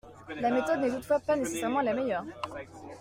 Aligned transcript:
La 0.39 0.49
méthode 0.49 0.79
n’est 0.79 0.89
toutefois 0.89 1.19
pas 1.19 1.35
nécessairement 1.35 1.81
la 1.81 1.93
meilleure. 1.93 2.25